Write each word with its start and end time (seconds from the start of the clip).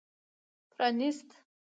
پرانېست. 0.71 1.29